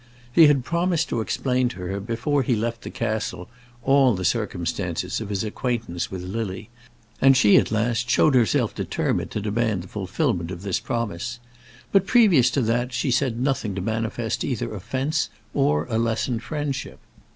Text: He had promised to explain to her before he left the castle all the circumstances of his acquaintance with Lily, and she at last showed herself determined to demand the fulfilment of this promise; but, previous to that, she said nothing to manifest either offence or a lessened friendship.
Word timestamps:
He 0.33 0.47
had 0.47 0.65
promised 0.65 1.09
to 1.09 1.21
explain 1.21 1.69
to 1.69 1.77
her 1.81 1.99
before 1.99 2.41
he 2.41 2.55
left 2.55 2.81
the 2.81 2.89
castle 2.89 3.47
all 3.83 4.15
the 4.15 4.25
circumstances 4.25 5.21
of 5.21 5.29
his 5.29 5.43
acquaintance 5.43 6.09
with 6.09 6.23
Lily, 6.23 6.71
and 7.21 7.37
she 7.37 7.55
at 7.57 7.69
last 7.71 8.09
showed 8.09 8.33
herself 8.33 8.73
determined 8.73 9.29
to 9.29 9.39
demand 9.39 9.83
the 9.83 9.87
fulfilment 9.87 10.49
of 10.49 10.63
this 10.63 10.79
promise; 10.79 11.37
but, 11.91 12.07
previous 12.07 12.49
to 12.49 12.63
that, 12.63 12.93
she 12.93 13.11
said 13.11 13.39
nothing 13.39 13.75
to 13.75 13.81
manifest 13.83 14.43
either 14.43 14.73
offence 14.73 15.29
or 15.53 15.85
a 15.87 15.99
lessened 15.99 16.41
friendship. 16.41 16.97